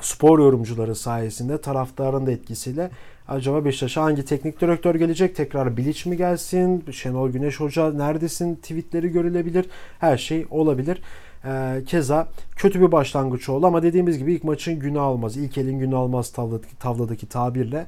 spor 0.00 0.38
yorumcuları 0.38 0.94
sayesinde 0.94 1.60
taraftarın 1.60 2.26
da 2.26 2.30
etkisiyle 2.30 2.90
acaba 3.30 3.64
Beşiktaş'a 3.64 4.02
hangi 4.02 4.24
teknik 4.24 4.60
direktör 4.60 4.94
gelecek? 4.94 5.36
Tekrar 5.36 5.76
Bilic 5.76 6.10
mi 6.10 6.16
gelsin? 6.16 6.84
Şenol 6.92 7.28
Güneş 7.30 7.60
Hoca 7.60 7.92
neredesin? 7.92 8.54
Tweetleri 8.54 9.08
görülebilir. 9.08 9.66
Her 9.98 10.16
şey 10.18 10.46
olabilir. 10.50 11.02
E, 11.44 11.82
keza 11.86 12.28
kötü 12.56 12.80
bir 12.80 12.92
başlangıç 12.92 13.48
oldu 13.48 13.66
ama 13.66 13.82
dediğimiz 13.82 14.18
gibi 14.18 14.34
ilk 14.34 14.44
maçın 14.44 14.78
günü 14.78 15.00
almaz. 15.00 15.36
İlk 15.36 15.58
elin 15.58 15.78
günü 15.78 15.96
almaz 15.96 16.32
tavladaki, 16.32 16.78
tavladaki 16.78 17.28
tabirle. 17.28 17.86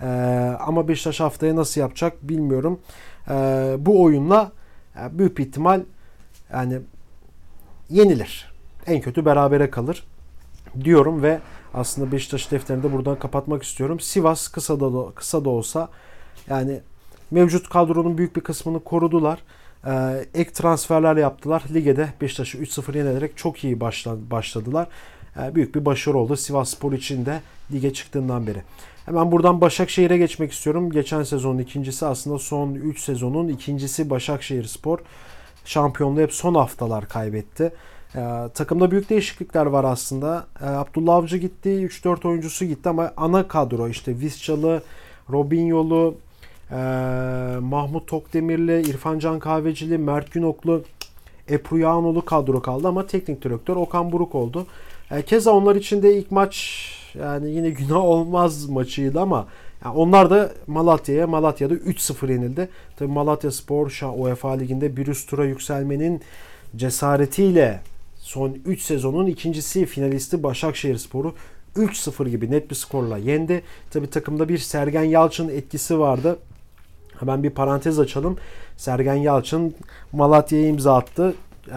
E, 0.00 0.06
ama 0.60 0.88
Beşiktaş 0.88 1.20
haftaya 1.20 1.56
nasıl 1.56 1.80
yapacak 1.80 2.28
bilmiyorum. 2.28 2.80
E, 3.30 3.34
bu 3.78 4.02
oyunla 4.02 4.52
e, 4.96 5.18
büyük 5.18 5.38
bir 5.38 5.46
ihtimal 5.46 5.82
yani 6.52 6.78
yenilir. 7.90 8.54
En 8.86 9.00
kötü 9.00 9.24
berabere 9.24 9.70
kalır 9.70 10.04
diyorum 10.84 11.22
ve 11.22 11.40
aslında 11.74 12.12
Beşiktaş 12.12 12.50
defterini 12.50 12.82
de 12.82 12.92
buradan 12.92 13.18
kapatmak 13.18 13.62
istiyorum. 13.62 14.00
Sivas 14.00 14.48
kısa 14.48 14.80
da 14.80 15.14
kısa 15.14 15.44
da 15.44 15.50
olsa 15.50 15.88
yani 16.48 16.80
mevcut 17.30 17.68
kadronun 17.68 18.18
büyük 18.18 18.36
bir 18.36 18.40
kısmını 18.40 18.84
korudular. 18.84 19.38
Ee, 19.86 20.24
ek 20.34 20.50
transferler 20.52 21.16
yaptılar. 21.16 21.62
Ligede 21.74 22.08
Beşiktaş'ı 22.20 22.58
3-0 22.58 22.96
yenerek 22.96 23.36
çok 23.36 23.64
iyi 23.64 23.80
başladılar. 24.30 24.88
Ee, 25.38 25.54
büyük 25.54 25.74
bir 25.74 25.84
başarı 25.84 26.18
oldu 26.18 26.36
Sivas 26.36 26.70
Spor 26.70 26.92
için 26.92 27.26
de 27.26 27.40
lige 27.72 27.92
çıktığından 27.92 28.46
beri. 28.46 28.62
Hemen 29.06 29.32
buradan 29.32 29.60
Başakşehir'e 29.60 30.18
geçmek 30.18 30.52
istiyorum. 30.52 30.90
Geçen 30.90 31.22
sezonun 31.22 31.58
ikincisi 31.58 32.06
aslında 32.06 32.38
son 32.38 32.74
3 32.74 33.00
sezonun 33.00 33.48
ikincisi 33.48 34.10
Başakşehir 34.10 34.64
Spor. 34.64 34.98
Şampiyonluğu 35.64 36.20
hep 36.20 36.32
son 36.32 36.54
haftalar 36.54 37.08
kaybetti. 37.08 37.72
Ee, 38.16 38.48
takımda 38.54 38.90
büyük 38.90 39.10
değişiklikler 39.10 39.66
var 39.66 39.84
aslında. 39.84 40.46
Ee, 40.60 40.66
Abdullah 40.66 41.14
Avcı 41.14 41.36
gitti, 41.36 41.68
3-4 41.68 42.28
oyuncusu 42.28 42.64
gitti 42.64 42.88
ama 42.88 43.12
ana 43.16 43.48
kadro 43.48 43.88
işte 43.88 44.20
Viscalı, 44.20 44.82
Robinho'lu, 45.30 46.14
e, 46.70 46.76
Mahmut 47.60 48.08
Tokdemirli, 48.08 48.80
İrfan 48.90 49.18
Can 49.18 49.38
Kahvecili, 49.38 49.98
Mert 49.98 50.32
Günoklu, 50.32 50.82
Ebru 51.50 51.78
Yağanoğlu 51.78 52.24
kadro 52.24 52.62
kaldı 52.62 52.88
ama 52.88 53.06
teknik 53.06 53.44
direktör 53.44 53.76
Okan 53.76 54.12
Buruk 54.12 54.34
oldu. 54.34 54.66
E, 55.10 55.22
keza 55.22 55.50
onlar 55.50 55.76
için 55.76 56.02
de 56.02 56.16
ilk 56.16 56.30
maç 56.30 56.84
yani 57.18 57.50
yine 57.50 57.70
günah 57.70 58.04
olmaz 58.04 58.68
maçıydı 58.68 59.20
ama 59.20 59.46
yani 59.84 59.96
onlar 59.96 60.30
da 60.30 60.52
Malatya'ya 60.66 61.26
Malatya'da 61.26 61.74
3-0 61.74 62.32
yenildi. 62.32 62.68
Tabi 62.96 63.12
Malatya 63.12 63.50
Spor 63.50 64.00
UEFA 64.16 64.50
Ligi'nde 64.50 64.96
bir 64.96 65.06
üst 65.06 65.30
tura 65.30 65.44
yükselmenin 65.44 66.20
cesaretiyle 66.76 67.80
son 68.24 68.58
3 68.64 68.82
sezonun 68.82 69.26
ikincisi 69.26 69.86
finalisti 69.86 70.42
Başakşehir 70.42 70.96
Sporu 70.96 71.34
3-0 71.76 72.28
gibi 72.28 72.50
net 72.50 72.70
bir 72.70 72.74
skorla 72.74 73.18
yendi. 73.18 73.62
Tabi 73.90 74.10
takımda 74.10 74.48
bir 74.48 74.58
Sergen 74.58 75.02
Yalçın 75.02 75.48
etkisi 75.48 75.98
vardı. 75.98 76.38
Hemen 77.20 77.42
bir 77.42 77.50
parantez 77.50 77.98
açalım. 77.98 78.36
Sergen 78.76 79.14
Yalçın 79.14 79.74
Malatya'ya 80.12 80.68
imza 80.68 80.96
attı. 80.96 81.34
Ee, 81.68 81.74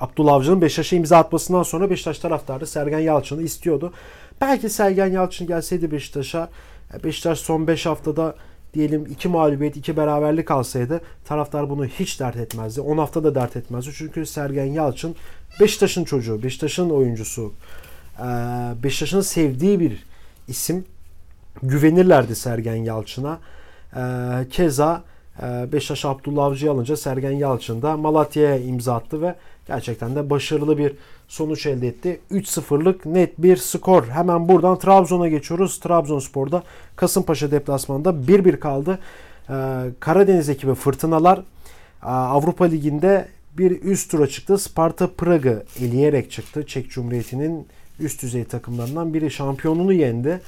Abdullah 0.00 0.34
Avcı'nın 0.34 0.60
Beşiktaş'a 0.60 0.96
imza 0.96 1.18
atmasından 1.18 1.62
sonra 1.62 1.90
Beşiktaş 1.90 2.18
taraftarı 2.18 2.66
Sergen 2.66 2.98
Yalçın'ı 2.98 3.42
istiyordu. 3.42 3.92
Belki 4.40 4.70
Sergen 4.70 5.06
Yalçın 5.06 5.46
gelseydi 5.46 5.92
Beşiktaş'a 5.92 6.48
Beşiktaş 7.04 7.38
son 7.38 7.66
5 7.66 7.86
haftada 7.86 8.34
diyelim 8.74 9.06
2 9.06 9.28
mağlubiyet 9.28 9.76
2 9.76 9.96
beraberlik 9.96 10.50
alsaydı 10.50 11.00
taraftar 11.24 11.70
bunu 11.70 11.86
hiç 11.86 12.20
dert 12.20 12.36
etmezdi. 12.36 12.80
10 12.80 12.98
hafta 12.98 13.24
da 13.24 13.34
dert 13.34 13.56
etmezdi. 13.56 13.90
Çünkü 13.94 14.26
Sergen 14.26 14.64
Yalçın 14.64 15.16
Beşiktaş'ın 15.60 16.04
çocuğu, 16.04 16.42
Beşiktaş'ın 16.42 16.90
oyuncusu. 16.90 17.52
Ee, 18.18 18.22
Beşiktaş'ın 18.82 19.20
sevdiği 19.20 19.80
bir 19.80 20.04
isim. 20.48 20.84
Güvenirlerdi 21.62 22.36
Sergen 22.36 22.74
Yalçın'a. 22.76 23.38
Ee, 23.96 24.48
keza 24.50 25.02
Beşiktaş 25.42 26.04
Abdullah 26.04 26.44
Avcı'yı 26.44 26.72
alınca 26.72 26.96
Sergen 26.96 27.30
Yalçın 27.30 27.82
da 27.82 27.96
Malatya'ya 27.96 28.58
imza 28.58 28.94
attı 28.94 29.22
ve 29.22 29.34
gerçekten 29.66 30.16
de 30.16 30.30
başarılı 30.30 30.78
bir 30.78 30.92
sonuç 31.28 31.66
elde 31.66 31.88
etti. 31.88 32.20
3-0'lık 32.30 33.06
net 33.06 33.38
bir 33.38 33.56
skor. 33.56 34.08
Hemen 34.08 34.48
buradan 34.48 34.78
Trabzon'a 34.78 35.28
geçiyoruz. 35.28 35.80
Trabzonspor'da 35.80 36.62
Kasımpaşa 36.96 37.50
deplasmanında 37.50 38.10
1-1 38.10 38.58
kaldı. 38.58 38.98
Ee, 39.50 39.54
Karadeniz 40.00 40.48
ekibi 40.48 40.74
Fırtınalar 40.74 41.38
e, 41.38 41.42
Avrupa 42.06 42.64
Ligi'nde 42.64 43.28
bir 43.58 43.82
üst 43.82 44.10
tura 44.10 44.26
çıktı. 44.26 44.58
Sparta 44.58 45.06
Prag'ı 45.06 45.62
eleyerek 45.80 46.30
çıktı. 46.30 46.66
Çek 46.66 46.90
Cumhuriyeti'nin 46.90 47.66
üst 48.00 48.22
düzey 48.22 48.44
takımlarından 48.44 49.14
biri 49.14 49.30
şampiyonunu 49.30 49.92
yendi. 49.92 50.40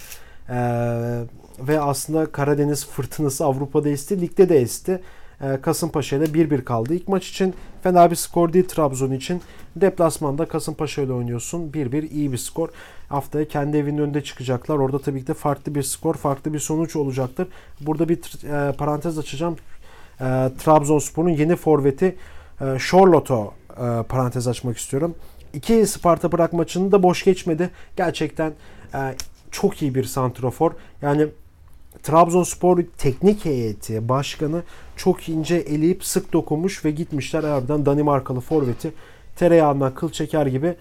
Ee, 0.51 1.23
ve 1.61 1.81
aslında 1.81 2.33
Karadeniz 2.33 2.87
fırtınası 2.87 3.45
Avrupa'da 3.45 3.89
esti, 3.89 4.21
ligde 4.21 4.49
de 4.49 4.61
esti. 4.61 5.03
e, 5.41 5.61
Kasımpaşa 5.61 6.17
ile 6.17 6.25
1-1 6.25 6.65
kaldı. 6.65 6.95
İlk 6.95 7.09
maç 7.09 7.29
için 7.29 7.55
fena 7.83 8.11
bir 8.11 8.17
skor 8.17 8.53
değil 8.53 8.69
Trabzon 8.69 9.11
için. 9.11 9.43
Deplasmanda 9.77 10.47
Kasımpaşa 10.49 11.03
ile 11.03 11.13
oynuyorsun. 11.13 11.73
1-1 11.73 12.09
iyi 12.09 12.33
bir 12.33 12.39
skor. 12.39 12.69
Haftaya 13.09 13.49
kendi 13.49 13.77
evinin 13.77 13.99
önünde 13.99 14.25
çıkacaklar. 14.25 14.79
Orada 14.79 14.99
tabii 14.99 15.21
ki 15.21 15.27
de 15.27 15.35
farklı 15.35 15.75
bir 15.75 15.83
skor, 15.83 16.15
farklı 16.15 16.53
bir 16.53 16.59
sonuç 16.59 16.97
olacaktır. 16.97 17.49
Burada 17.81 18.09
bir 18.09 18.17
e, 18.17 18.73
parantez 18.73 19.19
açacağım. 19.19 19.57
E, 20.21 20.25
Trabzonspor'un 20.65 21.29
yeni 21.31 21.57
forveti 21.57 22.17
e, 22.61 22.79
Charlotte'u 22.91 23.53
e, 23.71 24.03
parantez 24.03 24.49
açmak 24.49 24.79
istiyorum. 24.79 25.15
İki 25.55 25.87
Sparta 25.87 26.29
Prag 26.29 26.53
maçını 26.53 26.93
da 26.93 27.03
boş 27.03 27.25
geçmedi. 27.25 27.71
Gerçekten 27.97 28.53
e, 28.95 29.15
çok 29.55 29.83
iyi 29.83 29.95
bir 29.95 30.05
santrofor. 30.05 30.73
Yani 31.03 31.27
Trabzonspor 32.03 32.85
teknik 32.99 33.45
heyeti 33.45 34.09
başkanı 34.09 34.63
çok 34.97 35.29
ince 35.29 35.57
eleyip 35.57 36.05
sık 36.05 36.33
dokunmuş 36.33 36.85
ve 36.85 36.91
gitmişler 36.91 37.45
harbiden 37.45 37.87
Danimarkalı 37.87 38.41
forveti 38.41 38.93
tereyağından 39.37 39.95
kıl 39.95 40.11
çeker 40.11 40.47
gibi 40.47 40.75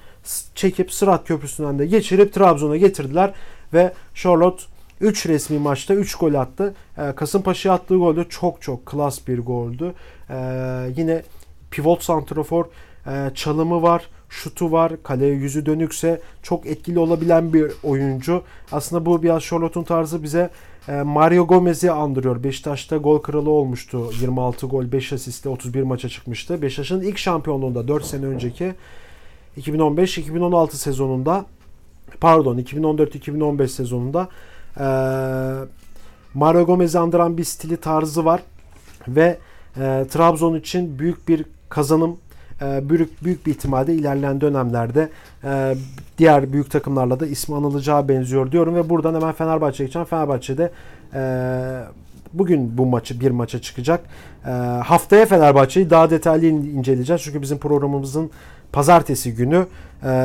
çekip 0.56 0.92
Sırat 0.92 1.28
Köprüsü'nden 1.28 1.80
de 1.80 1.86
geçirip 1.86 2.34
Trabzon'a 2.34 2.78
getirdiler 2.78 3.34
ve 3.74 3.94
Charlotte 4.16 4.64
3 5.02 5.26
resmi 5.26 5.60
maçta 5.60 5.94
3 5.94 6.16
gol 6.16 6.34
attı. 6.34 6.74
Ee, 6.98 7.12
Kasımpaşa'ya 7.16 7.76
attığı 7.76 7.96
gol 7.96 8.16
de 8.16 8.26
çok 8.30 8.62
çok 8.62 8.86
klas 8.86 9.28
bir 9.28 9.40
goldü. 9.40 9.94
Ee, 10.30 10.36
yine 10.98 11.24
pivot 11.72 12.04
santrafor 12.04 12.66
e, 13.08 13.32
çalımı 13.36 13.82
var, 13.82 14.10
şutu 14.34 14.72
var, 14.72 15.04
kaleye 15.04 15.34
yüzü 15.34 15.66
dönükse 15.66 16.22
çok 16.44 16.66
etkili 16.66 17.00
olabilen 17.00 17.54
bir 17.54 17.72
oyuncu. 17.84 18.42
Aslında 18.72 19.06
bu 19.06 19.24
biraz 19.24 19.44
Charlotte'un 19.44 19.84
tarzı 19.84 20.24
bize 20.24 20.50
e, 20.88 21.02
Mario 21.02 21.48
Gomez'i 21.48 21.92
andırıyor. 21.92 22.44
Beşiktaş'ta 22.44 22.98
gol 22.98 23.22
kralı 23.22 23.50
olmuştu. 23.50 24.10
26 24.22 24.68
gol, 24.68 24.92
5 24.92 25.14
asistle 25.14 25.50
31 25.50 25.84
maça 25.84 26.10
çıkmıştı. 26.10 26.62
Beşiktaş'ın 26.62 27.02
ilk 27.02 27.18
şampiyonluğunda 27.18 27.88
4 27.88 28.06
sene 28.06 28.26
önceki 28.26 28.74
2015-2016 29.58 30.72
sezonunda 30.72 31.46
pardon 32.20 32.58
2014-2015 32.58 33.68
sezonunda 33.68 34.30
e, 34.80 34.86
Mario 36.34 36.66
Gomez'i 36.66 37.00
andıran 37.00 37.38
bir 37.38 37.44
stili 37.44 37.78
tarzı 37.78 38.26
var 38.26 38.42
ve 39.08 39.38
e, 39.78 40.06
Trabzon 40.10 40.56
için 40.56 41.00
büyük 41.00 41.28
bir 41.28 41.46
kazanım 41.70 42.18
e, 42.62 42.90
büyük 42.90 43.24
büyük 43.24 43.46
bir 43.46 43.52
ihtimalle 43.52 43.94
ilerleyen 43.94 44.42
dönemlerde 44.42 45.10
e, 45.44 45.76
diğer 46.18 46.54
büyük 46.54 46.72
takımlarla 46.72 47.20
da 47.20 47.28
ismi 47.28 47.56
anılacağı 47.56 48.08
benziyor 48.08 48.52
diyorum 48.52 48.76
ve 48.76 48.90
buradan 48.90 49.16
hemen 49.16 49.32
Fenerbahçe'ye 49.32 49.88
geçeceğim. 49.88 50.08
Fenerbahçe'de 50.08 50.72
e, 51.14 51.24
bugün 52.34 52.78
bu 52.78 52.86
maçı 52.86 53.20
bir 53.20 53.32
maça 53.32 53.62
çıkacak. 53.62 54.00
Haftaya 54.84 55.26
Fenerbahçe'yi 55.26 55.90
daha 55.90 56.10
detaylı 56.10 56.46
inceleyeceğiz. 56.46 57.22
Çünkü 57.22 57.42
bizim 57.42 57.58
programımızın 57.58 58.32
pazartesi 58.72 59.36
günü 59.36 59.66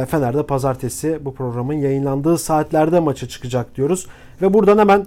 Fener'de 0.09 0.43
pazartesi 0.43 1.19
bu 1.25 1.35
programın 1.35 1.75
yayınlandığı 1.75 2.39
saatlerde 2.39 3.01
maça 3.01 3.29
çıkacak 3.29 3.77
diyoruz. 3.77 4.07
Ve 4.43 4.55
buradan 4.55 4.79
hemen 4.79 5.07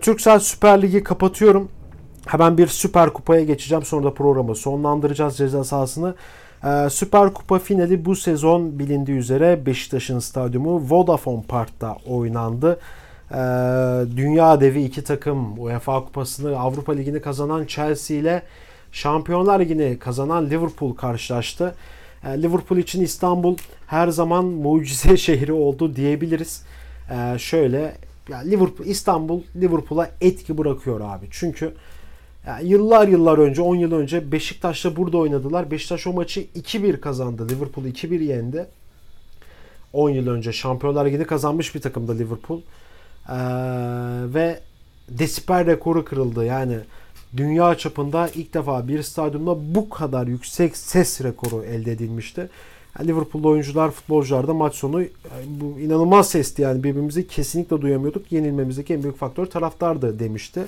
Türksel 0.00 0.38
Süper 0.38 0.82
Ligi 0.82 1.02
kapatıyorum. 1.02 1.68
Hemen 2.28 2.58
bir 2.58 2.66
Süper 2.66 3.10
Kupa'ya 3.10 3.44
geçeceğim. 3.44 3.84
Sonra 3.84 4.04
da 4.04 4.14
programı 4.14 4.54
sonlandıracağız 4.54 5.36
ceza 5.36 5.64
sahasını. 5.64 6.14
Ee, 6.64 6.90
Süper 6.90 7.34
Kupa 7.34 7.58
finali 7.58 8.04
bu 8.04 8.16
sezon 8.16 8.78
bilindiği 8.78 9.16
üzere 9.16 9.66
Beşiktaş'ın 9.66 10.18
stadyumu 10.18 10.82
Vodafone 10.90 11.42
Park'ta 11.48 11.96
oynandı. 12.06 12.80
Ee, 13.30 13.36
dünya 14.16 14.60
devi 14.60 14.82
iki 14.82 15.04
takım 15.04 15.58
UEFA 15.62 16.04
Kupası'nı 16.04 16.58
Avrupa 16.58 16.92
Ligi'ni 16.92 17.20
kazanan 17.20 17.66
Chelsea 17.66 18.16
ile 18.16 18.42
Şampiyonlar 18.92 19.60
Ligi'ni 19.60 19.98
kazanan 19.98 20.50
Liverpool 20.50 20.94
karşılaştı. 20.94 21.74
Ee, 22.24 22.42
Liverpool 22.42 22.78
için 22.78 23.02
İstanbul 23.02 23.56
her 23.86 24.08
zaman 24.08 24.44
mucize 24.44 25.16
şehri 25.26 25.52
oldu 25.52 25.96
diyebiliriz. 25.96 26.62
Ee, 27.10 27.38
şöyle 27.38 27.94
yani 28.28 28.50
Liverpool 28.50 28.86
İstanbul 28.86 29.42
Liverpool'a 29.56 30.10
etki 30.20 30.58
bırakıyor 30.58 31.00
abi. 31.00 31.26
Çünkü 31.30 31.74
yani 32.48 32.68
yıllar 32.68 33.08
yıllar 33.08 33.38
önce 33.38 33.62
10 33.62 33.74
yıl 33.74 33.92
önce 33.92 34.32
Beşiktaş'ta 34.32 34.96
burada 34.96 35.18
oynadılar. 35.18 35.70
Beşiktaş 35.70 36.06
o 36.06 36.12
maçı 36.12 36.40
2-1 36.40 37.00
kazandı. 37.00 37.48
Liverpool 37.48 37.86
2-1 37.86 38.22
yendi. 38.22 38.66
10 39.92 40.10
yıl 40.10 40.28
önce 40.28 40.52
Şampiyonlar 40.52 41.06
Ligi'ni 41.06 41.24
kazanmış 41.24 41.74
bir 41.74 41.80
takımda 41.80 42.12
Liverpool. 42.12 42.60
Ee, 42.60 43.34
ve 44.34 44.60
desibel 45.08 45.66
rekoru 45.66 46.04
kırıldı. 46.04 46.44
Yani 46.44 46.78
dünya 47.36 47.74
çapında 47.74 48.28
ilk 48.34 48.54
defa 48.54 48.88
bir 48.88 49.02
stadyumda 49.02 49.74
bu 49.74 49.88
kadar 49.88 50.26
yüksek 50.26 50.76
ses 50.76 51.20
rekoru 51.20 51.64
elde 51.64 51.92
edilmişti. 51.92 52.48
Yani 52.98 53.08
Liverpool'da 53.08 53.48
oyuncular, 53.48 53.90
futbolcular 53.90 54.48
da 54.48 54.54
maç 54.54 54.74
sonu 54.74 55.02
bu 55.46 55.80
inanılmaz 55.80 56.28
sesti 56.28 56.62
yani 56.62 56.84
birbirimizi 56.84 57.28
kesinlikle 57.28 57.80
duyamıyorduk. 57.80 58.32
Yenilmemizdeki 58.32 58.94
en 58.94 59.02
büyük 59.02 59.18
faktör 59.18 59.46
taraftardı 59.46 60.18
demişti. 60.18 60.66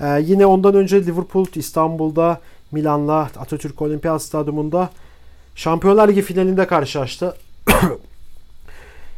Ee, 0.00 0.20
yine 0.20 0.46
ondan 0.46 0.74
önce 0.74 1.06
Liverpool 1.06 1.46
İstanbul'da 1.54 2.40
Milan'la 2.72 3.18
Atatürk 3.18 3.82
Olimpiyat 3.82 4.22
Stadyumunda 4.22 4.90
Şampiyonlar 5.54 6.08
Ligi 6.08 6.22
finalinde 6.22 6.66
karşılaştı. 6.66 7.36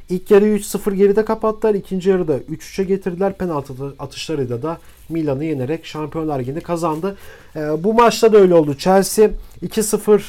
İlk 0.09 0.31
yarı 0.31 0.45
3-0 0.45 0.95
geride 0.95 1.25
kapattılar. 1.25 1.75
İkinci 1.75 2.11
yarıda 2.11 2.39
3-3'e 2.39 2.85
getirdiler. 2.85 3.39
Penaltı 3.39 3.73
atışlarıyla 3.99 4.63
da 4.63 4.79
Milan'ı 5.09 5.45
yenerek 5.45 5.87
Şampiyonlar 5.87 6.41
Ligi'ni 6.41 6.61
kazandı. 6.61 7.17
Ee, 7.57 7.85
bu 7.85 7.95
maçta 7.95 8.33
da 8.33 8.39
öyle 8.39 8.55
oldu. 8.55 8.75
Chelsea 8.75 9.31
2-0 9.63 10.21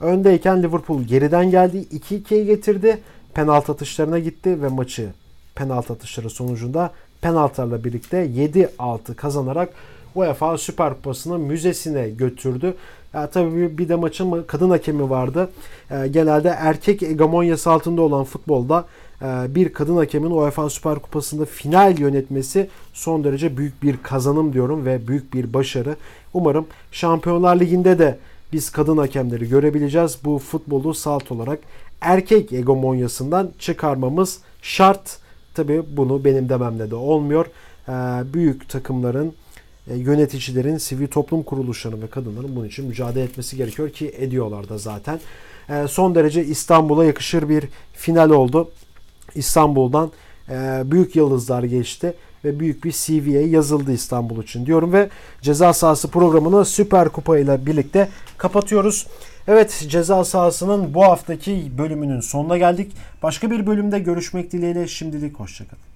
öndeyken 0.00 0.62
Liverpool 0.62 1.02
geriden 1.02 1.50
geldi. 1.50 1.86
2-2'ye 2.10 2.44
getirdi. 2.44 2.98
Penaltı 3.34 3.72
atışlarına 3.72 4.18
gitti 4.18 4.62
ve 4.62 4.68
maçı 4.68 5.08
penaltı 5.54 5.92
atışları 5.92 6.30
sonucunda 6.30 6.90
penaltılarla 7.20 7.84
birlikte 7.84 8.26
7-6 8.26 9.14
kazanarak 9.14 9.72
UEFA 10.14 10.58
Süper 10.58 10.94
Kupası'nı 10.94 11.38
müzesine 11.38 12.10
götürdü. 12.10 12.74
Ya, 13.14 13.30
tabii 13.30 13.78
bir 13.78 13.88
de 13.88 13.94
maçın 13.94 14.42
kadın 14.42 14.70
hakemi 14.70 15.10
vardı. 15.10 15.50
E, 15.90 16.08
genelde 16.08 16.48
erkek 16.48 17.02
hegemonyası 17.02 17.70
altında 17.70 18.02
olan 18.02 18.24
futbolda 18.24 18.84
e, 19.22 19.54
bir 19.54 19.72
kadın 19.72 19.96
hakemin 19.96 20.30
UEFA 20.30 20.70
Süper 20.70 20.98
Kupası'nda 20.98 21.44
final 21.44 21.98
yönetmesi 21.98 22.68
son 22.92 23.24
derece 23.24 23.56
büyük 23.56 23.82
bir 23.82 23.96
kazanım 24.02 24.52
diyorum 24.52 24.86
ve 24.86 25.08
büyük 25.08 25.34
bir 25.34 25.52
başarı. 25.52 25.96
Umarım 26.34 26.66
Şampiyonlar 26.92 27.60
Ligi'nde 27.60 27.98
de 27.98 28.18
biz 28.52 28.70
kadın 28.70 28.98
hakemleri 28.98 29.48
görebileceğiz. 29.48 30.18
Bu 30.24 30.38
futbolu 30.38 30.94
salt 30.94 31.32
olarak 31.32 31.58
erkek 32.00 32.52
hegemonyasından 32.52 33.50
çıkarmamız 33.58 34.38
şart. 34.62 35.18
Tabii 35.54 35.82
bunu 35.96 36.24
benim 36.24 36.48
dememle 36.48 36.90
de 36.90 36.94
olmuyor. 36.94 37.46
E, 37.88 37.92
büyük 38.34 38.68
takımların 38.68 39.34
yöneticilerin, 39.86 40.78
sivil 40.78 41.06
toplum 41.06 41.42
kuruluşlarının 41.42 42.02
ve 42.02 42.06
kadınların 42.06 42.56
bunun 42.56 42.66
için 42.66 42.86
mücadele 42.86 43.24
etmesi 43.24 43.56
gerekiyor 43.56 43.90
ki 43.90 44.14
ediyorlar 44.18 44.68
da 44.68 44.78
zaten. 44.78 45.20
E, 45.68 45.88
son 45.88 46.14
derece 46.14 46.44
İstanbul'a 46.44 47.04
yakışır 47.04 47.48
bir 47.48 47.64
final 47.92 48.30
oldu. 48.30 48.70
İstanbul'dan 49.34 50.10
e, 50.48 50.82
büyük 50.84 51.16
yıldızlar 51.16 51.62
geçti 51.62 52.14
ve 52.44 52.60
büyük 52.60 52.84
bir 52.84 52.92
CV'ye 52.92 53.46
yazıldı 53.46 53.92
İstanbul 53.92 54.42
için 54.42 54.66
diyorum 54.66 54.92
ve 54.92 55.08
ceza 55.42 55.72
sahası 55.72 56.08
programını 56.08 56.64
Süper 56.64 57.08
Kupa 57.08 57.38
ile 57.38 57.66
birlikte 57.66 58.08
kapatıyoruz. 58.38 59.06
Evet 59.48 59.86
ceza 59.88 60.24
sahasının 60.24 60.94
bu 60.94 61.04
haftaki 61.04 61.72
bölümünün 61.78 62.20
sonuna 62.20 62.58
geldik. 62.58 62.92
Başka 63.22 63.50
bir 63.50 63.66
bölümde 63.66 63.98
görüşmek 63.98 64.52
dileğiyle 64.52 64.88
şimdilik 64.88 65.40
hoşçakalın. 65.40 65.89